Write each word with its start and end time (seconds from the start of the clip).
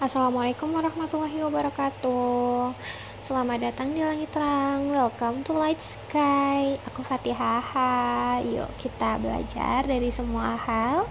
Assalamualaikum 0.00 0.72
warahmatullahi 0.72 1.44
wabarakatuh. 1.44 2.72
Selamat 3.20 3.68
datang 3.68 3.92
di 3.92 4.00
langit 4.00 4.32
terang. 4.32 4.88
Welcome 4.88 5.44
to 5.44 5.52
light 5.52 5.76
sky. 5.76 6.80
Aku 6.88 7.04
Fatihah 7.04 8.40
Yuk 8.40 8.64
kita 8.80 9.20
belajar 9.20 9.84
dari 9.84 10.08
semua 10.08 10.56
hal. 10.56 11.04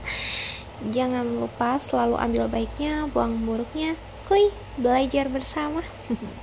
Jangan 0.90 1.22
lupa 1.22 1.78
selalu 1.78 2.18
ambil 2.18 2.50
baiknya 2.50 3.06
Buang 3.14 3.46
buruknya. 3.46 3.94
Kuy, 4.25 4.50
belajar 4.82 5.30
bersama. 5.30 5.86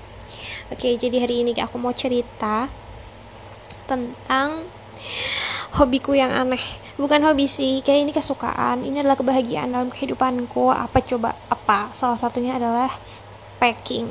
Oke, 0.70 0.94
jadi 0.94 1.26
hari 1.26 1.42
ini 1.42 1.50
aku 1.58 1.82
mau 1.82 1.98
cerita 1.98 2.70
Tentang 3.90 4.62
Hobiku 5.82 6.14
yang 6.14 6.30
aneh 6.30 6.62
bukan 6.96 7.20
hobi 7.28 7.44
sih 7.48 7.84
kayak 7.84 8.08
ini 8.08 8.12
kesukaan. 8.12 8.82
Ini 8.84 9.04
adalah 9.04 9.16
kebahagiaan 9.20 9.72
dalam 9.72 9.88
kehidupanku. 9.92 10.72
Apa 10.72 11.00
coba? 11.04 11.36
Apa? 11.52 11.92
Salah 11.92 12.16
satunya 12.16 12.56
adalah 12.56 12.88
packing. 13.60 14.08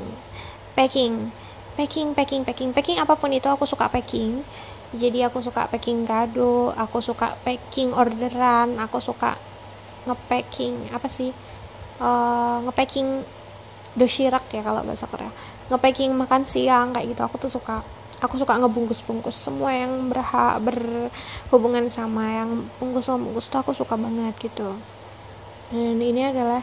Packing. 0.78 1.30
Packing 1.76 2.14
packing 2.16 2.42
packing. 2.46 2.70
Packing 2.72 2.98
apa 3.02 3.14
pun 3.18 3.30
itu 3.34 3.46
aku 3.50 3.66
suka 3.68 3.90
packing. 3.90 4.40
Jadi 4.94 5.20
aku 5.26 5.42
suka 5.42 5.66
packing 5.66 6.06
kado 6.06 6.70
aku 6.72 7.02
suka 7.02 7.34
packing 7.42 7.90
orderan 7.90 8.78
aku 8.78 9.02
suka 9.02 9.34
ngepacking 10.06 10.94
apa 10.94 11.10
sih? 11.10 11.34
Uh, 11.98 12.62
ngepacking 12.70 13.26
doshirak 13.98 14.46
ya 14.54 14.62
kalau 14.62 14.86
bahasa 14.86 15.10
Korea. 15.10 15.32
Ngepacking 15.68 16.14
makan 16.14 16.46
siang 16.46 16.94
kayak 16.94 17.12
gitu. 17.12 17.22
Aku 17.26 17.36
tuh 17.42 17.50
suka 17.50 17.82
aku 18.20 18.40
suka 18.40 18.56
ngebungkus-bungkus 18.56 19.36
semua 19.36 19.76
yang 19.76 20.08
berha 20.08 20.56
berhubungan 20.60 21.84
sama 21.92 22.24
yang 22.44 22.64
bungkus 22.80 23.12
bungkus 23.12 23.52
tuh 23.52 23.60
aku 23.60 23.76
suka 23.76 23.96
banget 24.00 24.32
gitu. 24.40 24.76
Dan 25.68 25.98
ini 26.00 26.24
adalah 26.24 26.62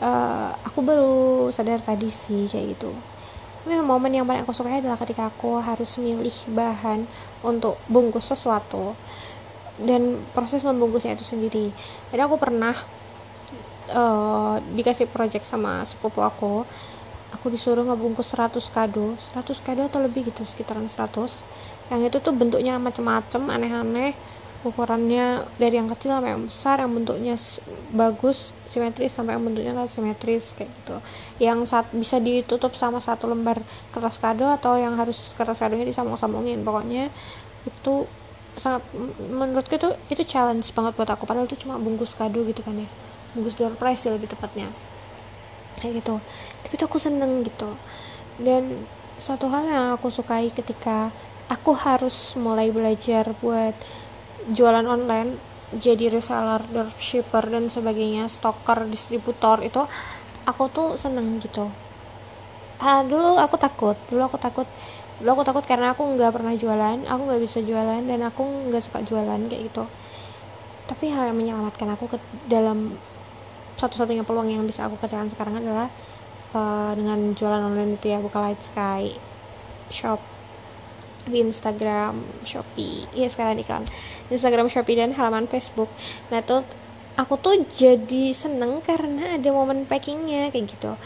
uh, 0.00 0.50
aku 0.64 0.80
baru 0.80 1.48
sadar 1.52 1.82
tadi 1.82 2.08
sih 2.08 2.48
kayak 2.48 2.78
gitu. 2.78 2.90
Memang 3.68 3.84
momen 3.84 4.16
yang 4.16 4.24
paling 4.24 4.40
aku 4.40 4.56
suka 4.56 4.72
adalah 4.72 4.96
ketika 4.96 5.28
aku 5.28 5.60
harus 5.60 6.00
milih 6.00 6.32
bahan 6.56 7.04
untuk 7.44 7.76
bungkus 7.92 8.32
sesuatu 8.32 8.96
dan 9.84 10.16
proses 10.32 10.64
membungkusnya 10.64 11.12
itu 11.12 11.24
sendiri. 11.28 11.68
Jadi 12.08 12.20
aku 12.24 12.40
pernah 12.40 12.72
uh, 13.92 14.56
dikasih 14.72 15.12
project 15.12 15.44
sama 15.44 15.84
sepupu 15.84 16.24
aku 16.24 16.64
aku 17.34 17.46
disuruh 17.50 17.86
ngebungkus 17.86 18.34
100 18.34 18.58
kado. 18.70 19.14
100 19.34 19.66
kado 19.66 19.86
atau 19.86 20.00
lebih 20.02 20.26
gitu 20.28 20.42
sekitaran 20.42 20.86
100 20.86 21.90
yang 21.90 22.06
itu 22.06 22.22
tuh 22.22 22.30
bentuknya 22.30 22.78
macem-macem 22.78 23.42
aneh-aneh. 23.50 24.14
Ukurannya 24.60 25.40
dari 25.56 25.80
yang 25.80 25.88
kecil 25.88 26.12
sampai 26.12 26.36
yang 26.36 26.44
besar 26.44 26.84
yang 26.84 26.92
bentuknya 26.92 27.32
bagus 27.96 28.52
simetris 28.68 29.08
sampai 29.08 29.40
yang 29.40 29.44
bentuknya 29.48 29.72
nggak 29.72 29.88
simetris 29.88 30.52
kayak 30.52 30.68
gitu. 30.68 30.96
Yang 31.40 31.72
saat 31.72 31.88
bisa 31.96 32.20
ditutup 32.20 32.76
sama 32.76 33.00
satu 33.00 33.24
lembar 33.24 33.56
kertas 33.88 34.20
kado 34.20 34.44
atau 34.44 34.76
yang 34.76 35.00
harus 35.00 35.32
kertas 35.32 35.64
kadonya 35.64 35.88
disambung-sambungin. 35.88 36.60
Pokoknya 36.60 37.08
itu 37.64 38.04
sangat 38.52 38.84
menurutku 39.32 39.80
itu 39.80 39.88
itu 40.12 40.22
challenge 40.28 40.76
banget 40.76 40.92
buat 40.92 41.08
aku. 41.08 41.24
Padahal 41.24 41.48
itu 41.48 41.56
cuma 41.56 41.80
bungkus 41.80 42.12
kado 42.12 42.44
gitu 42.44 42.60
kan 42.60 42.76
ya. 42.76 42.88
Bungkus 43.32 43.56
door 43.56 43.72
prize 43.80 44.12
lebih 44.12 44.28
tepatnya 44.28 44.68
kayak 45.78 46.02
gitu. 46.02 46.18
Tapi 46.66 46.74
aku 46.82 46.98
seneng 46.98 47.46
gitu. 47.46 47.70
Dan 48.40 48.66
satu 49.20 49.46
hal 49.52 49.68
yang 49.68 49.86
aku 49.94 50.08
sukai 50.08 50.48
ketika 50.48 51.12
aku 51.52 51.76
harus 51.76 52.34
mulai 52.40 52.72
belajar 52.72 53.30
buat 53.44 53.76
jualan 54.50 54.86
online 54.88 55.36
jadi 55.70 56.10
reseller, 56.10 56.58
dropshipper 56.66 57.46
dan 57.46 57.70
sebagainya, 57.70 58.26
stoker, 58.26 58.90
distributor 58.90 59.62
itu 59.62 59.86
aku 60.42 60.66
tuh 60.72 60.98
seneng 60.98 61.38
gitu. 61.38 61.70
Ah, 62.82 63.04
dulu 63.06 63.38
aku 63.38 63.54
takut, 63.60 63.94
dulu 64.08 64.26
aku 64.26 64.40
takut, 64.40 64.66
dulu 65.20 65.36
aku 65.36 65.44
takut 65.46 65.64
karena 65.68 65.92
aku 65.94 66.02
nggak 66.16 66.32
pernah 66.32 66.56
jualan, 66.56 66.98
aku 67.06 67.20
nggak 67.28 67.42
bisa 67.44 67.60
jualan 67.62 68.02
dan 68.02 68.20
aku 68.24 68.42
nggak 68.72 68.82
suka 68.82 69.04
jualan 69.04 69.40
kayak 69.46 69.62
gitu. 69.68 69.84
Tapi 70.90 71.12
hal 71.12 71.30
yang 71.30 71.38
menyelamatkan 71.38 71.86
aku 71.94 72.10
ke 72.10 72.18
dalam 72.50 72.90
satu-satunya 73.80 74.28
peluang 74.28 74.52
yang 74.52 74.60
bisa 74.68 74.84
aku 74.84 75.00
kerjakan 75.00 75.32
sekarang 75.32 75.56
adalah 75.56 75.88
uh, 76.52 76.92
dengan 76.92 77.32
jualan 77.32 77.64
online 77.64 77.96
itu 77.96 78.12
ya 78.12 78.20
buka 78.20 78.44
light 78.44 78.60
sky 78.60 79.08
shop 79.88 80.20
di 81.28 81.44
Instagram, 81.44 82.16
Shopee, 82.48 83.04
iya 83.12 83.28
sekarang 83.28 83.60
iklan 83.60 83.84
Instagram, 84.32 84.72
Shopee 84.72 84.96
dan 84.96 85.12
halaman 85.12 85.44
Facebook. 85.46 85.92
Nah 86.32 86.40
tuh 86.40 86.64
aku 87.20 87.36
tuh 87.36 87.60
jadi 87.68 88.32
seneng 88.32 88.80
karena 88.80 89.36
ada 89.36 89.50
momen 89.52 89.84
packingnya 89.84 90.48
kayak 90.48 90.64
gitu. 90.70 90.96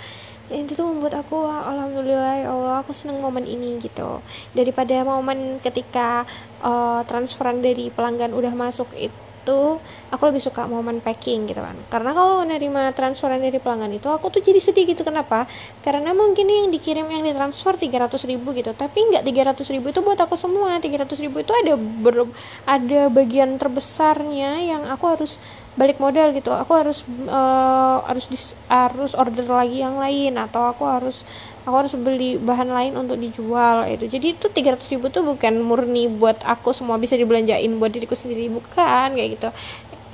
Dan 0.44 0.68
itu 0.68 0.76
tuh 0.76 0.86
membuat 0.86 1.24
aku 1.24 1.48
alhamdulillah 1.48 2.44
ya 2.44 2.48
Allah 2.52 2.84
aku 2.84 2.92
seneng 2.92 3.16
momen 3.16 3.48
ini 3.48 3.80
gitu 3.80 4.20
daripada 4.52 5.00
momen 5.00 5.56
ketika 5.64 6.28
uh, 6.60 7.00
transferan 7.08 7.64
dari 7.64 7.88
pelanggan 7.88 8.36
udah 8.36 8.52
masuk 8.52 8.92
itu 8.92 9.23
itu 9.44 9.76
aku 10.08 10.22
lebih 10.32 10.40
suka 10.40 10.64
momen 10.64 11.04
packing 11.04 11.44
gitu 11.44 11.60
kan. 11.60 11.76
Karena 11.92 12.16
kalau 12.16 12.40
menerima 12.40 12.96
transferan 12.96 13.44
dari 13.44 13.60
pelanggan 13.60 13.92
itu 13.92 14.08
aku 14.08 14.32
tuh 14.32 14.40
jadi 14.40 14.56
sedih 14.56 14.88
gitu. 14.88 15.04
Kenapa? 15.04 15.44
Karena 15.84 16.16
mungkin 16.16 16.48
yang 16.48 16.72
dikirim 16.72 17.04
yang 17.12 17.20
ditransfer 17.28 17.76
300 17.76 18.08
ribu 18.24 18.56
gitu. 18.56 18.72
Tapi 18.72 18.96
nggak 19.12 19.20
300 19.20 19.74
ribu 19.76 19.92
itu 19.92 20.00
buat 20.00 20.16
aku 20.16 20.34
semua. 20.40 20.80
300 20.80 21.12
ribu 21.20 21.44
itu 21.44 21.52
ada 21.52 21.76
ber, 21.76 22.24
ada 22.64 23.00
bagian 23.12 23.60
terbesarnya 23.60 24.64
yang 24.64 24.82
aku 24.88 25.04
harus 25.12 25.36
balik 25.76 26.00
modal 26.00 26.32
gitu. 26.32 26.54
Aku 26.56 26.72
harus 26.72 27.04
uh, 27.28 28.00
harus 28.08 28.24
dis, 28.32 28.56
harus 28.72 29.12
order 29.12 29.44
lagi 29.44 29.84
yang 29.84 30.00
lain 30.00 30.40
atau 30.40 30.72
aku 30.72 30.88
harus 30.88 31.28
aku 31.64 31.74
harus 31.80 31.96
beli 31.96 32.36
bahan 32.36 32.68
lain 32.68 32.92
untuk 33.00 33.16
dijual 33.16 33.88
itu 33.88 34.04
jadi 34.04 34.36
itu 34.36 34.46
300 34.52 34.92
ribu 34.96 35.08
tuh 35.08 35.24
bukan 35.24 35.64
murni 35.64 36.12
buat 36.12 36.44
aku 36.44 36.76
semua 36.76 37.00
bisa 37.00 37.16
dibelanjain 37.16 37.72
buat 37.80 37.88
diriku 37.88 38.12
sendiri 38.12 38.52
bukan 38.52 39.16
kayak 39.16 39.40
gitu. 39.40 39.48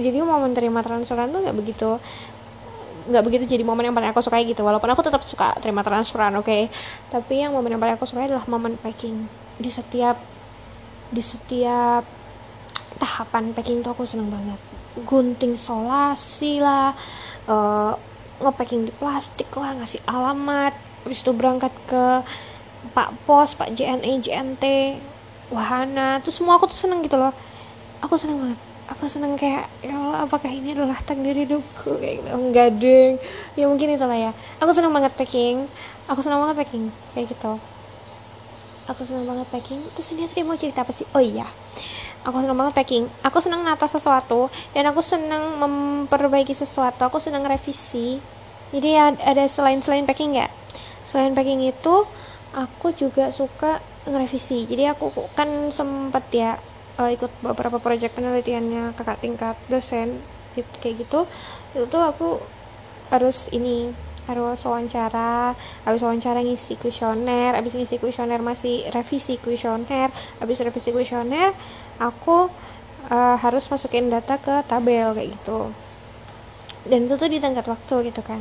Jadi 0.01 0.17
momen 0.25 0.57
terima 0.57 0.81
transferan 0.81 1.29
tuh 1.29 1.45
nggak 1.45 1.57
begitu 1.59 2.01
nggak 3.11 3.25
begitu 3.27 3.45
jadi 3.51 3.67
momen 3.67 3.91
yang 3.91 3.97
paling 3.99 4.15
aku 4.15 4.23
sukai 4.23 4.47
gitu. 4.47 4.63
Walaupun 4.63 4.89
aku 4.95 5.03
tetap 5.03 5.21
suka 5.27 5.59
terima 5.59 5.83
transferan 5.83 6.33
oke. 6.39 6.47
Okay? 6.47 6.71
tapi 7.11 7.43
yang 7.43 7.51
momen 7.51 7.75
yang 7.75 7.83
paling 7.83 7.99
aku 7.99 8.07
sukai 8.07 8.31
adalah 8.31 8.47
momen 8.47 8.79
packing. 8.79 9.27
Di 9.59 9.69
setiap 9.69 10.17
di 11.11 11.19
setiap 11.19 12.07
tahapan 13.03 13.51
packing 13.51 13.83
tuh 13.83 13.91
aku 13.91 14.07
seneng 14.07 14.31
banget. 14.31 14.61
Gunting 15.03 15.59
solasi 15.59 16.63
lah 16.63 16.95
uh, 17.51 17.93
ngepacking 18.39 18.87
di 18.87 18.93
plastik 18.95 19.51
lah 19.59 19.75
ngasih 19.77 20.01
alamat 20.07 20.90
habis 21.05 21.25
itu 21.25 21.33
berangkat 21.33 21.73
ke 21.89 22.05
Pak 22.93 23.11
Pos, 23.29 23.55
Pak 23.57 23.77
JNE, 23.77 24.21
JNT, 24.25 24.65
Wahana, 25.53 26.23
tuh 26.25 26.33
semua 26.33 26.57
aku 26.57 26.71
tuh 26.71 26.79
seneng 26.79 27.05
gitu 27.05 27.21
loh. 27.21 27.35
Aku 28.01 28.17
seneng 28.17 28.41
banget. 28.41 28.61
Aku 28.91 29.07
seneng 29.07 29.39
kayak 29.39 29.71
ya 29.87 29.95
Allah 29.95 30.27
apakah 30.27 30.51
ini 30.51 30.75
adalah 30.75 30.99
takdir 30.99 31.37
hidupku 31.37 32.03
kayak 32.03 32.25
gitu. 32.25 32.29
Enggak 32.35 32.75
deng. 32.83 33.23
Ya 33.55 33.71
mungkin 33.71 33.95
itulah 33.95 34.19
ya. 34.19 34.33
Aku 34.59 34.75
seneng 34.75 34.91
banget 34.91 35.15
packing. 35.15 35.63
Aku 36.11 36.19
seneng 36.27 36.43
banget 36.43 36.59
packing 36.59 36.91
kayak 37.15 37.31
gitu. 37.31 37.55
Aku 38.91 39.07
seneng 39.07 39.31
banget 39.31 39.47
packing. 39.55 39.79
Terus 39.95 40.11
ini 40.11 40.27
tadi 40.27 40.43
mau 40.43 40.59
cerita 40.59 40.83
apa 40.83 40.91
sih? 40.91 41.07
Oh 41.15 41.23
iya. 41.23 41.47
Aku 42.27 42.43
seneng 42.43 42.59
banget 42.59 42.75
packing. 42.75 43.07
Aku 43.23 43.39
seneng 43.39 43.63
nata 43.63 43.87
sesuatu 43.87 44.51
dan 44.75 44.91
aku 44.91 44.99
seneng 45.07 45.63
memperbaiki 45.63 46.51
sesuatu. 46.51 47.07
Aku 47.07 47.23
seneng 47.23 47.47
revisi. 47.47 48.19
Jadi 48.75 48.91
ada 48.99 49.45
selain 49.47 49.79
selain 49.79 50.03
packing 50.03 50.35
ya 50.35 50.51
selain 51.11 51.35
packing 51.35 51.67
itu 51.67 52.07
aku 52.55 52.95
juga 52.95 53.35
suka 53.35 53.83
ngerevisi. 54.07 54.63
Jadi 54.71 54.87
aku 54.87 55.11
kan 55.35 55.75
sempet 55.75 56.25
ya 56.31 56.55
uh, 57.03 57.11
ikut 57.11 57.43
beberapa 57.43 57.83
proyek 57.83 58.15
penelitiannya 58.15 58.95
kakak 58.95 59.19
tingkat 59.19 59.59
dosen 59.67 60.23
gitu, 60.55 60.71
kayak 60.79 61.03
gitu. 61.03 61.27
Itu 61.75 61.91
tuh 61.91 62.03
aku 62.07 62.39
harus 63.11 63.51
ini 63.51 63.91
harus 64.31 64.63
wawancara 64.63 65.59
habis 65.83 66.07
wawancara 66.07 66.39
ngisi 66.47 66.79
kuesioner 66.79 67.59
habis 67.59 67.75
ngisi 67.75 67.99
kuesioner 67.99 68.39
masih 68.39 68.87
revisi 68.95 69.43
kuesioner 69.43 70.07
habis 70.39 70.63
revisi 70.63 70.95
kuesioner 70.95 71.51
aku 71.99 72.47
uh, 73.11 73.37
harus 73.43 73.67
masukin 73.67 74.07
data 74.07 74.39
ke 74.39 74.63
tabel 74.71 75.11
kayak 75.19 75.35
gitu. 75.35 75.75
Dan 76.87 77.11
itu 77.11 77.15
tuh 77.19 77.27
di 77.27 77.43
tenggat 77.43 77.67
waktu 77.67 78.09
gitu 78.09 78.23
kan. 78.23 78.39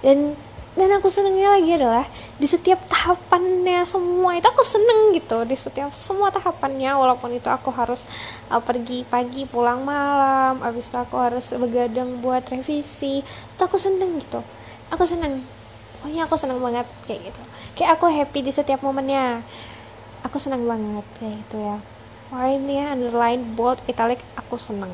Dan 0.00 0.38
dan 0.76 0.92
aku 0.92 1.08
senengnya 1.08 1.56
lagi 1.56 1.72
adalah 1.72 2.04
di 2.36 2.44
setiap 2.44 2.76
tahapannya 2.84 3.80
semua 3.88 4.36
itu 4.36 4.44
aku 4.44 4.60
seneng 4.60 5.16
gitu. 5.16 5.40
Di 5.48 5.56
setiap 5.56 5.88
semua 5.88 6.28
tahapannya 6.28 6.92
walaupun 6.92 7.32
itu 7.32 7.48
aku 7.48 7.72
harus 7.72 8.04
uh, 8.52 8.60
pergi 8.60 9.08
pagi 9.08 9.48
pulang 9.48 9.80
malam 9.88 10.60
abis 10.60 10.92
itu 10.92 10.98
aku 11.00 11.16
harus 11.16 11.48
begadang 11.56 12.20
buat 12.20 12.44
revisi 12.52 13.24
itu 13.24 13.62
aku 13.64 13.80
seneng 13.80 14.20
gitu. 14.20 14.36
Aku 14.92 15.08
seneng. 15.08 15.40
Pokoknya 15.96 16.28
aku 16.28 16.36
seneng 16.36 16.60
banget 16.60 16.84
kayak 17.08 17.24
gitu. 17.24 17.40
Kayak 17.80 17.96
aku 17.96 18.12
happy 18.12 18.44
di 18.44 18.52
setiap 18.52 18.84
momennya. 18.84 19.40
Aku 20.28 20.36
seneng 20.36 20.68
banget 20.68 21.08
kayak 21.16 21.40
gitu 21.40 21.56
ya. 21.56 21.76
Ya 22.68 22.92
underline 22.92 23.40
bold 23.56 23.80
italic 23.88 24.20
aku 24.36 24.60
seneng. 24.60 24.92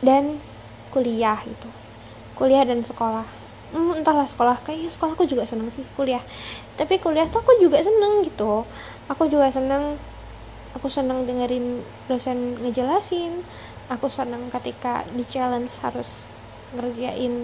Dan 0.00 0.40
kuliah 0.88 1.36
itu. 1.44 1.68
Kuliah 2.40 2.64
dan 2.64 2.80
sekolah 2.80 3.39
hmm, 3.72 4.02
entahlah 4.02 4.26
sekolah. 4.26 4.62
Kayaknya 4.62 4.90
sekolah 4.90 5.12
aku 5.16 5.26
juga 5.26 5.42
seneng 5.46 5.70
sih 5.72 5.86
kuliah. 5.94 6.22
Tapi 6.78 6.98
kuliah 7.02 7.26
tuh 7.26 7.42
aku 7.42 7.58
juga 7.62 7.78
seneng 7.80 8.22
gitu. 8.26 8.66
Aku 9.10 9.26
juga 9.26 9.50
seneng 9.50 9.98
aku 10.74 10.86
seneng 10.86 11.26
dengerin 11.26 11.82
dosen 12.06 12.58
ngejelasin. 12.62 13.42
Aku 13.90 14.06
seneng 14.06 14.46
ketika 14.54 15.02
di 15.10 15.26
challenge 15.26 15.70
harus 15.82 16.30
ngerjain 16.70 17.34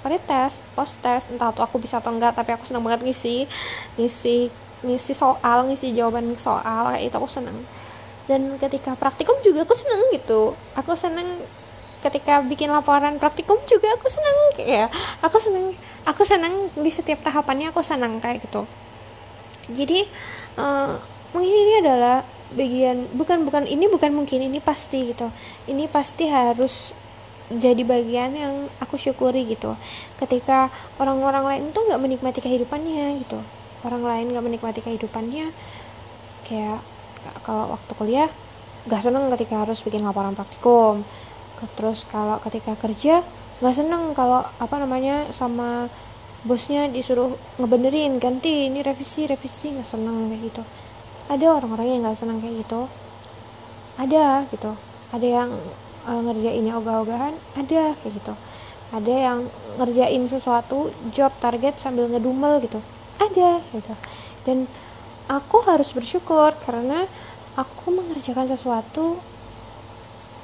pretest 0.00 0.62
post 0.78 1.02
test 1.02 1.28
entah 1.28 1.52
tuh 1.52 1.66
aku 1.66 1.76
bisa 1.76 2.00
atau 2.00 2.14
enggak 2.14 2.32
tapi 2.32 2.56
aku 2.56 2.64
seneng 2.64 2.80
banget 2.80 3.04
ngisi 3.04 3.44
ngisi 4.00 4.48
ngisi 4.80 5.12
soal 5.12 5.68
ngisi 5.68 5.92
jawaban 5.92 6.24
soal 6.38 6.94
kayak 6.94 7.10
itu 7.10 7.16
aku 7.18 7.28
seneng. 7.28 7.58
Dan 8.30 8.54
ketika 8.62 8.94
praktikum 8.94 9.34
juga 9.42 9.66
aku 9.66 9.74
seneng 9.74 10.00
gitu. 10.14 10.54
Aku 10.78 10.94
seneng 10.94 11.26
ketika 12.00 12.40
bikin 12.44 12.72
laporan 12.72 13.20
praktikum 13.20 13.60
juga 13.68 13.92
aku 13.92 14.08
senang 14.08 14.36
kayak 14.56 14.88
aku 15.20 15.36
senang 15.36 15.64
aku 16.08 16.22
senang 16.24 16.54
di 16.76 16.90
setiap 16.90 17.20
tahapannya 17.20 17.72
aku 17.72 17.84
senang 17.84 18.18
kayak 18.18 18.40
gitu. 18.44 18.64
Jadi 19.70 20.08
uh, 20.56 20.96
mungkin 21.36 21.54
ini 21.54 21.74
adalah 21.84 22.24
bagian 22.56 23.06
bukan 23.14 23.46
bukan 23.46 23.68
ini 23.68 23.86
bukan 23.86 24.10
mungkin 24.16 24.40
ini 24.42 24.58
pasti 24.58 25.12
gitu. 25.12 25.28
Ini 25.68 25.86
pasti 25.92 26.26
harus 26.26 26.96
jadi 27.50 27.82
bagian 27.82 28.32
yang 28.32 28.54
aku 28.80 28.96
syukuri 28.96 29.44
gitu. 29.44 29.76
Ketika 30.16 30.72
orang-orang 30.96 31.44
lain 31.46 31.64
tuh 31.76 31.84
nggak 31.84 32.00
menikmati 32.00 32.40
kehidupannya 32.40 33.20
gitu. 33.22 33.38
Orang 33.84 34.02
lain 34.04 34.32
nggak 34.32 34.44
menikmati 34.44 34.80
kehidupannya 34.80 35.52
kayak 36.48 36.80
kalau 37.44 37.76
waktu 37.76 37.92
kuliah 37.94 38.30
gak 38.88 39.04
seneng 39.04 39.28
ketika 39.36 39.60
harus 39.60 39.84
bikin 39.84 40.00
laporan 40.00 40.32
praktikum 40.32 41.04
terus 41.76 42.08
kalau 42.08 42.40
ketika 42.40 42.72
kerja 42.78 43.20
nggak 43.60 43.74
seneng 43.76 44.16
kalau 44.16 44.40
apa 44.40 44.76
namanya 44.80 45.28
sama 45.28 45.84
bosnya 46.48 46.88
disuruh 46.88 47.36
ngebenerin 47.60 48.16
ganti 48.16 48.72
ini 48.72 48.80
revisi 48.80 49.28
revisi 49.28 49.76
nggak 49.76 49.84
seneng 49.84 50.32
kayak 50.32 50.42
gitu. 50.48 50.62
Ada 51.28 51.46
orang-orang 51.60 51.86
yang 51.86 52.00
nggak 52.08 52.16
seneng 52.16 52.40
kayak 52.40 52.64
gitu. 52.64 52.80
Ada 54.00 54.48
gitu. 54.48 54.72
Ada 55.12 55.26
yang 55.26 55.50
uh, 56.08 56.20
ngerjainnya 56.24 56.72
ogah-ogahan 56.80 57.34
ada 57.60 57.92
kayak 58.00 58.12
gitu. 58.16 58.34
Ada 58.90 59.14
yang 59.14 59.38
ngerjain 59.76 60.22
sesuatu 60.26 60.88
job 61.12 61.30
target 61.38 61.76
sambil 61.76 62.08
ngedumel 62.08 62.58
gitu. 62.64 62.80
Ada 63.20 63.60
gitu. 63.76 63.92
Dan 64.48 64.64
aku 65.28 65.62
harus 65.68 65.92
bersyukur 65.92 66.56
karena 66.64 67.04
aku 67.54 67.92
mengerjakan 67.92 68.48
sesuatu 68.48 69.20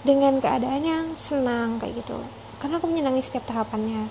dengan 0.07 0.39
keadaan 0.39 0.83
yang 0.87 1.05
senang 1.19 1.83
kayak 1.83 1.99
gitu. 2.07 2.15
Karena 2.63 2.79
aku 2.79 2.87
menyenangi 2.87 3.21
setiap 3.21 3.51
tahapannya. 3.51 4.07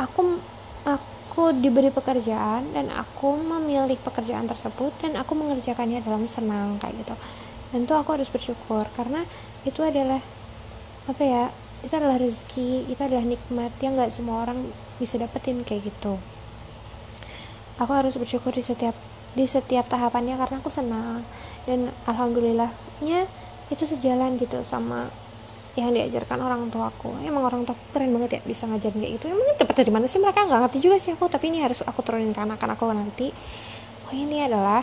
Aku 0.00 0.40
aku 0.88 1.52
diberi 1.60 1.92
pekerjaan 1.92 2.64
dan 2.72 2.88
aku 2.90 3.36
memilih 3.36 4.00
pekerjaan 4.00 4.48
tersebut 4.48 4.90
dan 5.04 5.20
aku 5.20 5.36
mengerjakannya 5.36 6.00
dalam 6.00 6.24
senang 6.24 6.80
kayak 6.80 7.04
gitu. 7.04 7.14
Dan 7.70 7.86
itu 7.86 7.94
aku 7.94 8.16
harus 8.16 8.32
bersyukur 8.32 8.82
karena 8.96 9.22
itu 9.62 9.84
adalah 9.84 10.18
apa 11.06 11.22
ya 11.22 11.44
itu 11.80 11.92
adalah 11.96 12.16
rezeki 12.18 12.90
itu 12.90 13.00
adalah 13.00 13.24
nikmat 13.24 13.72
yang 13.80 13.96
gak 13.96 14.12
semua 14.12 14.48
orang 14.48 14.58
bisa 14.98 15.20
dapetin 15.20 15.62
kayak 15.62 15.92
gitu. 15.92 16.16
Aku 17.80 17.92
harus 17.94 18.16
bersyukur 18.16 18.52
di 18.52 18.64
setiap 18.64 18.96
di 19.32 19.46
setiap 19.46 19.86
tahapannya 19.86 20.34
karena 20.34 20.56
aku 20.58 20.72
senang. 20.72 21.22
Dan 21.68 21.88
alhamdulillahnya 22.08 23.28
itu 23.70 23.86
sejalan 23.86 24.34
gitu 24.34 24.60
sama 24.66 25.06
yang 25.78 25.94
diajarkan 25.94 26.42
orang 26.42 26.66
tua 26.66 26.90
aku 26.90 27.14
emang 27.22 27.46
orang 27.46 27.62
tua 27.62 27.78
aku 27.78 27.94
keren 27.94 28.10
banget 28.10 28.36
ya 28.36 28.40
bisa 28.42 28.66
ngajarin 28.66 28.98
kayak 28.98 29.12
gitu. 29.22 29.24
Emangnya 29.30 29.54
dapat 29.62 29.74
dari 29.78 29.90
mana 29.94 30.06
sih? 30.10 30.18
Mereka 30.18 30.50
nggak 30.50 30.60
ngerti 30.66 30.78
juga 30.82 30.96
sih 30.98 31.14
aku 31.14 31.30
tapi 31.30 31.54
ini 31.54 31.62
harus 31.62 31.86
aku 31.86 32.02
turunin 32.02 32.34
ke 32.34 32.40
anak 32.42 32.58
aku 32.58 32.90
nanti. 32.90 33.30
Oh 34.10 34.12
ini 34.12 34.42
adalah 34.42 34.82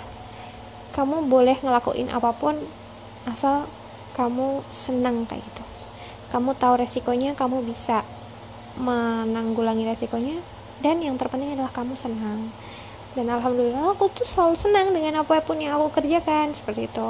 kamu 0.96 1.28
boleh 1.28 1.60
ngelakuin 1.60 2.08
apa 2.10 2.32
pun 2.34 2.56
asal 3.28 3.68
kamu 4.16 4.64
senang 4.72 5.28
kayak 5.28 5.44
gitu. 5.44 5.64
Kamu 6.32 6.56
tahu 6.56 6.80
resikonya 6.80 7.36
kamu 7.36 7.68
bisa 7.68 8.02
menanggulangi 8.80 9.84
resikonya 9.84 10.40
dan 10.80 11.04
yang 11.04 11.20
terpenting 11.20 11.52
adalah 11.52 11.70
kamu 11.76 12.00
senang. 12.00 12.48
Dan 13.12 13.28
alhamdulillah 13.28 13.98
aku 13.98 14.08
tuh 14.14 14.24
selalu 14.24 14.56
senang 14.56 14.94
dengan 14.96 15.26
apa 15.26 15.42
pun 15.44 15.60
yang 15.60 15.76
aku 15.76 16.00
kerjakan 16.00 16.56
seperti 16.56 16.88
itu 16.88 17.08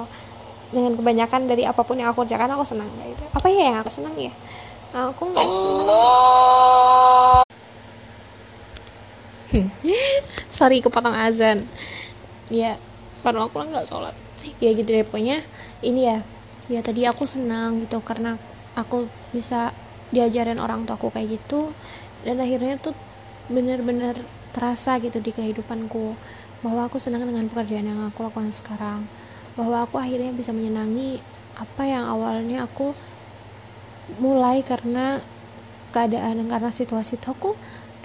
dengan 0.72 0.94
kebanyakan 0.96 1.48
dari 1.48 1.64
apa 1.64 1.82
pun 1.84 1.96
yang 1.96 2.12
aku 2.12 2.28
kerjakan 2.28 2.52
aku 2.56 2.64
senang 2.68 2.90
gitu. 3.04 3.24
Apa 3.32 3.48
ya 3.48 3.72
yang 3.72 3.78
aku 3.80 3.92
senang 3.92 4.16
ya? 4.20 4.32
Aku 4.96 5.24
nggak 5.32 5.48
sorry 10.58 10.84
kepotong 10.84 11.16
azan. 11.16 11.60
Ya 12.52 12.76
karena 13.24 13.48
aku 13.48 13.64
nggak 13.64 13.88
sholat. 13.88 14.16
Ya 14.60 14.72
gitu 14.76 14.88
deh 14.92 15.04
pokoknya 15.08 15.44
ini 15.84 16.08
ya. 16.08 16.20
Ya 16.68 16.84
tadi 16.84 17.08
aku 17.08 17.24
senang 17.24 17.80
gitu 17.80 18.04
karena 18.04 18.36
aku 18.76 19.08
bisa 19.32 19.72
diajarin 20.12 20.60
orang 20.60 20.84
tua 20.84 21.00
aku 21.00 21.12
kayak 21.16 21.40
gitu. 21.40 21.72
Dan 22.28 22.44
akhirnya 22.44 22.76
tuh 22.80 22.96
bener-bener 23.48 24.20
terasa 24.52 25.00
gitu 25.00 25.24
di 25.24 25.32
kehidupanku 25.32 26.18
bahwa 26.66 26.90
aku 26.90 26.98
senang 27.00 27.24
dengan 27.24 27.46
pekerjaan 27.48 27.88
yang 27.88 28.02
aku 28.10 28.28
lakukan 28.28 28.50
sekarang 28.52 29.06
bahwa 29.58 29.84
aku 29.84 29.98
akhirnya 29.98 30.32
bisa 30.32 30.54
menyenangi 30.54 31.20
apa 31.58 31.84
yang 31.90 32.06
awalnya 32.06 32.64
aku 32.70 32.94
mulai 34.22 34.62
karena 34.62 35.20
keadaan 35.92 36.46
karena 36.46 36.70
situasi 36.70 37.18
itu 37.18 37.34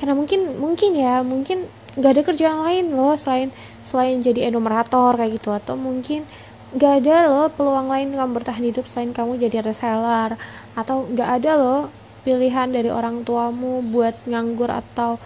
karena 0.01 0.17
mungkin 0.17 0.41
mungkin 0.59 0.91
ya 0.97 1.21
mungkin 1.23 1.69
gak 2.01 2.13
ada 2.17 2.23
kerjaan 2.25 2.65
lain 2.65 2.97
loh 2.97 3.13
selain 3.21 3.53
selain 3.85 4.19
jadi 4.25 4.49
enumerator 4.49 5.13
kayak 5.17 5.37
gitu. 5.37 5.53
Atau 5.53 5.77
mungkin 5.77 6.25
gak 6.73 7.05
ada 7.05 7.29
loh 7.29 7.47
peluang 7.53 7.93
lain 7.93 8.17
kamu 8.17 8.33
bertahan 8.33 8.65
hidup 8.65 8.89
selain 8.89 9.13
kamu 9.13 9.37
jadi 9.37 9.61
reseller. 9.61 10.41
Atau 10.73 11.13
gak 11.13 11.43
ada 11.43 11.53
loh 11.61 11.81
pilihan 12.23 12.71
dari 12.71 12.89
orang 12.89 13.27
tuamu 13.27 13.83
buat 13.93 14.15
nganggur 14.31 14.71
atau 14.71 15.19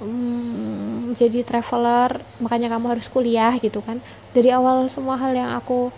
um, 0.00 0.93
jadi 1.14 1.46
traveler 1.46 2.18
makanya 2.42 2.68
kamu 2.74 2.98
harus 2.98 3.06
kuliah 3.08 3.54
gitu 3.62 3.78
kan. 3.80 4.02
Dari 4.34 4.50
awal 4.50 4.90
semua 4.90 5.14
hal 5.16 5.32
yang 5.32 5.54
aku 5.54 5.94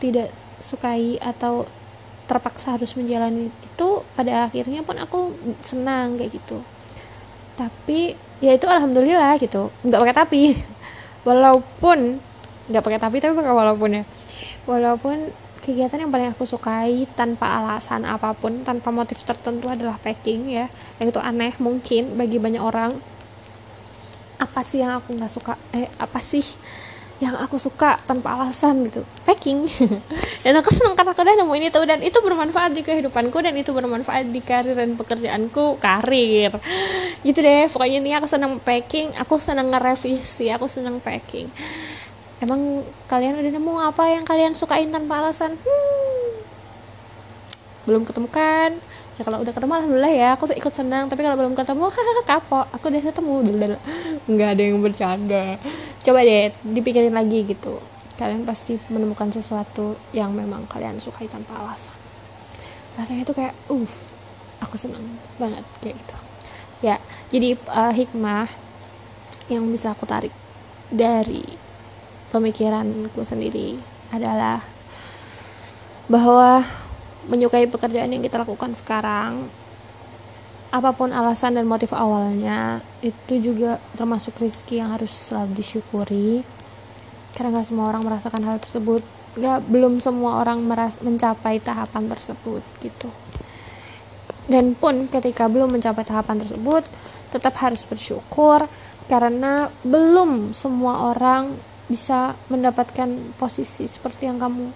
tidak 0.00 0.28
sukai 0.60 1.16
atau 1.18 1.64
terpaksa 2.30 2.78
harus 2.78 2.94
menjalani 2.94 3.50
itu 3.50 3.88
pada 4.14 4.46
akhirnya 4.46 4.86
pun 4.86 4.94
aku 5.00 5.34
senang 5.64 6.14
kayak 6.14 6.36
gitu. 6.38 6.62
Tapi 7.58 8.14
ya 8.38 8.54
itu 8.54 8.70
alhamdulillah 8.70 9.34
gitu 9.40 9.72
nggak 9.82 10.00
pakai 10.00 10.16
tapi. 10.16 10.42
Walaupun 11.28 12.22
nggak 12.70 12.82
pakai 12.86 13.00
tapi 13.02 13.16
tapi 13.18 13.34
pakai 13.34 13.50
walaupun 13.50 13.90
ya. 13.98 14.04
Walaupun 14.64 15.16
kegiatan 15.60 16.00
yang 16.00 16.08
paling 16.08 16.32
aku 16.32 16.48
sukai 16.48 17.04
tanpa 17.12 17.60
alasan 17.60 18.08
apa 18.08 18.32
pun 18.32 18.64
tanpa 18.64 18.88
motif 18.88 19.20
tertentu 19.26 19.66
adalah 19.66 19.98
packing 19.98 20.48
ya. 20.48 20.70
Yang 21.02 21.18
itu 21.18 21.20
aneh 21.20 21.52
mungkin 21.58 22.14
bagi 22.14 22.38
banyak 22.38 22.62
orang 22.62 22.94
apa 24.40 24.60
sih 24.64 24.80
yang 24.80 24.96
aku 24.96 25.12
nggak 25.12 25.32
suka? 25.32 25.52
Eh 25.76 25.86
apa 26.00 26.16
sih 26.18 26.40
yang 27.20 27.36
aku 27.36 27.60
suka 27.60 28.00
tanpa 28.08 28.32
alasan 28.32 28.88
gitu? 28.88 29.04
Packing. 29.28 29.68
Dan 30.44 30.56
aku 30.56 30.72
senang 30.72 30.96
karena 30.96 31.12
aku 31.12 31.20
udah 31.20 31.36
nemuin 31.36 31.68
itu 31.68 31.80
dan 31.84 32.00
itu 32.00 32.16
bermanfaat 32.24 32.72
di 32.72 32.80
kehidupanku 32.80 33.44
dan 33.44 33.52
itu 33.52 33.76
bermanfaat 33.76 34.32
di 34.32 34.40
karir 34.40 34.72
dan 34.72 34.96
pekerjaanku 34.96 35.76
karir. 35.76 36.56
Gitu 37.28 37.38
deh 37.44 37.68
pokoknya 37.68 38.00
ini 38.00 38.16
aku 38.16 38.24
senang 38.24 38.56
packing 38.64 39.12
aku 39.20 39.36
senang 39.36 39.68
ngerevisi 39.68 40.48
aku 40.48 40.64
senang 40.64 40.96
packing. 41.04 41.52
Emang 42.40 42.88
kalian 43.04 43.36
udah 43.36 43.52
nemu 43.52 43.74
apa 43.84 44.16
yang 44.16 44.24
kalian 44.24 44.56
sukain 44.56 44.88
tanpa 44.88 45.20
alasan? 45.20 45.52
Hmm, 45.60 46.28
belum 47.84 48.08
ketemu 48.08 48.28
kan 48.32 48.80
ya 49.20 49.22
kalau 49.28 49.44
udah 49.44 49.52
ketemu 49.52 49.72
alhamdulillah 49.76 50.14
ya 50.16 50.28
aku 50.32 50.48
ikut 50.48 50.72
senang. 50.72 51.12
Tapi 51.12 51.20
kalau 51.20 51.36
belum 51.36 51.52
ketemu 51.52 51.92
kapok. 52.24 52.64
Aku 52.72 52.88
udah 52.88 53.02
ketemu 53.04 53.34
nggak 54.24 54.48
ada 54.56 54.62
yang 54.64 54.80
bercanda. 54.80 55.60
Coba 56.00 56.24
deh 56.24 56.48
dipikirin 56.64 57.12
lagi 57.12 57.44
gitu. 57.44 57.76
Kalian 58.16 58.48
pasti 58.48 58.80
menemukan 58.88 59.28
sesuatu 59.28 60.00
yang 60.16 60.32
memang 60.32 60.64
kalian 60.72 60.96
sukai 60.96 61.28
tanpa 61.28 61.60
alasan. 61.60 61.92
Rasanya 62.96 63.28
itu 63.28 63.36
kayak 63.36 63.52
uh 63.68 63.90
aku 64.64 64.80
senang 64.80 65.04
banget 65.36 65.64
kayak 65.84 66.00
gitu. 66.00 66.16
Ya 66.80 66.96
jadi 67.28 67.60
uh, 67.68 67.92
hikmah 67.92 68.48
yang 69.52 69.68
bisa 69.68 69.92
aku 69.92 70.08
tarik 70.08 70.32
dari 70.88 71.44
pemikiranku 72.32 73.20
sendiri 73.20 73.76
adalah 74.16 74.64
bahwa 76.08 76.64
menyukai 77.28 77.68
pekerjaan 77.68 78.08
yang 78.08 78.24
kita 78.24 78.40
lakukan 78.40 78.72
sekarang 78.72 79.50
apa 80.70 80.94
pun 80.94 81.10
alasan 81.10 81.58
dan 81.58 81.66
motif 81.66 81.90
awalnya 81.90 82.78
itu 83.02 83.42
juga 83.42 83.82
termasuk 83.98 84.38
rezeki 84.38 84.86
yang 84.86 84.94
harus 84.94 85.10
selalu 85.10 85.58
disyukuri. 85.58 86.46
Karena 87.34 87.58
gak 87.58 87.74
semua 87.74 87.90
orang 87.90 88.06
merasakan 88.06 88.42
hal 88.46 88.62
tersebut. 88.62 89.02
Gak 89.34 89.66
belum 89.66 89.98
semua 89.98 90.38
orang 90.38 90.62
meras 90.62 91.02
mencapai 91.02 91.58
tahapan 91.58 92.06
tersebut 92.06 92.62
gitu. 92.78 93.10
Dan 94.46 94.78
pun 94.78 95.10
ketika 95.10 95.50
belum 95.50 95.74
mencapai 95.74 96.06
tahapan 96.06 96.38
tersebut 96.38 96.86
tetap 97.34 97.54
harus 97.62 97.86
bersyukur 97.86 98.66
karena 99.06 99.70
belum 99.82 100.54
semua 100.54 101.10
orang 101.14 101.50
bisa 101.90 102.34
mendapatkan 102.46 103.10
posisi 103.38 103.90
seperti 103.90 104.30
yang 104.30 104.38
kamu 104.38 104.70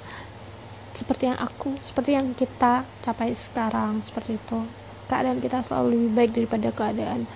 seperti 0.94 1.26
yang 1.26 1.38
aku 1.42 1.74
seperti 1.82 2.14
yang 2.14 2.32
kita 2.38 2.86
capai 3.02 3.34
sekarang 3.34 3.98
seperti 4.00 4.38
itu. 4.38 4.62
Keadaan 5.10 5.42
kita 5.42 5.60
selalu 5.60 5.98
lebih 5.98 6.10
baik 6.14 6.30
daripada 6.32 6.68
keadaan 6.70 7.26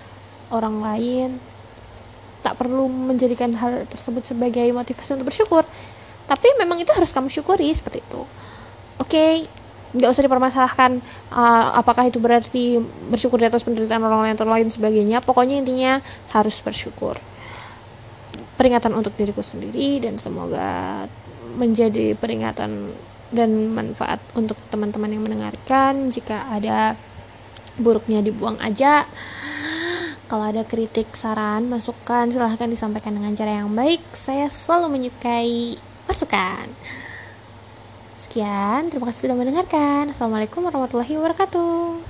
orang 0.49 0.79
lain. 0.79 1.29
Tak 2.39 2.55
perlu 2.55 2.87
menjadikan 2.87 3.51
hal 3.59 3.83
tersebut 3.85 4.23
sebagai 4.23 4.63
motivasi 4.71 5.19
untuk 5.19 5.27
bersyukur. 5.27 5.67
Tapi 6.25 6.47
memang 6.57 6.79
itu 6.79 6.89
harus 6.95 7.11
kamu 7.11 7.27
syukuri 7.27 7.67
seperti 7.75 7.99
itu. 7.99 8.23
Oke 8.99 9.11
okay, 9.11 9.31
nggak 9.89 10.09
usah 10.09 10.23
dipermasalahkan 10.23 11.01
uh, 11.33 11.73
apakah 11.75 12.05
itu 12.05 12.21
berarti 12.21 12.77
bersyukur 13.09 13.41
di 13.41 13.49
atas 13.49 13.65
penderitaan 13.65 14.05
orang 14.05 14.23
lain 14.23 14.33
atau 14.39 14.47
lain 14.47 14.67
sebagainya. 14.71 15.19
Pokoknya 15.19 15.59
intinya 15.59 15.99
harus 16.31 16.63
bersyukur. 16.63 17.19
Peringatan 18.55 18.95
untuk 18.95 19.15
diriku 19.19 19.43
sendiri 19.43 19.99
dan 20.03 20.15
semoga 20.15 21.03
menjadi 21.59 22.15
peringatan 22.15 22.91
dan 23.29 23.71
manfaat 23.73 24.17
untuk 24.33 24.57
teman-teman 24.73 25.13
yang 25.13 25.23
mendengarkan 25.25 26.09
jika 26.09 26.49
ada 26.49 26.97
buruknya 27.79 28.19
dibuang 28.19 28.57
aja 28.59 29.07
kalau 30.29 30.45
ada 30.45 30.61
kritik, 30.61 31.09
saran, 31.17 31.65
masukan 31.73 32.29
silahkan 32.29 32.69
disampaikan 32.69 33.17
dengan 33.17 33.33
cara 33.33 33.63
yang 33.65 33.73
baik 33.73 34.01
saya 34.13 34.45
selalu 34.45 34.97
menyukai 34.99 35.77
masukan 36.05 36.69
Sekian, 38.19 38.91
terima 38.91 39.07
kasih 39.07 39.31
sudah 39.31 39.37
mendengarkan. 39.39 40.11
Assalamualaikum 40.11 40.67
warahmatullahi 40.67 41.15
wabarakatuh. 41.15 42.03